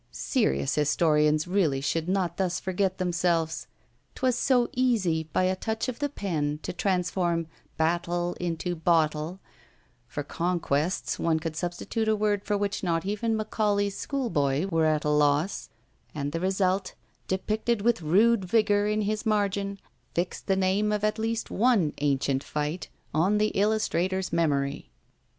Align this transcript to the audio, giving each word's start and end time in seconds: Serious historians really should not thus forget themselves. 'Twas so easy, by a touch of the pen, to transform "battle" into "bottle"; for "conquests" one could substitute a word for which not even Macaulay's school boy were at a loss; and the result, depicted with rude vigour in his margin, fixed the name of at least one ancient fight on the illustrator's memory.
Serious 0.11 0.73
historians 0.73 1.47
really 1.47 1.79
should 1.79 2.09
not 2.09 2.37
thus 2.37 2.59
forget 2.59 2.97
themselves. 2.97 3.67
'Twas 4.15 4.35
so 4.35 4.67
easy, 4.75 5.29
by 5.31 5.43
a 5.43 5.55
touch 5.55 5.87
of 5.87 5.99
the 5.99 6.09
pen, 6.09 6.59
to 6.63 6.73
transform 6.73 7.45
"battle" 7.77 8.35
into 8.39 8.73
"bottle"; 8.75 9.39
for 10.07 10.23
"conquests" 10.23 11.19
one 11.19 11.39
could 11.39 11.55
substitute 11.55 12.07
a 12.07 12.15
word 12.15 12.43
for 12.43 12.57
which 12.57 12.81
not 12.81 13.05
even 13.05 13.37
Macaulay's 13.37 13.95
school 13.95 14.31
boy 14.31 14.65
were 14.65 14.85
at 14.87 15.05
a 15.05 15.09
loss; 15.11 15.69
and 16.15 16.31
the 16.31 16.39
result, 16.39 16.95
depicted 17.27 17.83
with 17.83 18.01
rude 18.01 18.43
vigour 18.43 18.87
in 18.87 19.01
his 19.03 19.23
margin, 19.23 19.77
fixed 20.15 20.47
the 20.47 20.55
name 20.55 20.91
of 20.91 21.03
at 21.03 21.19
least 21.19 21.51
one 21.51 21.93
ancient 21.99 22.43
fight 22.43 22.89
on 23.13 23.37
the 23.37 23.49
illustrator's 23.49 24.33
memory. 24.33 24.89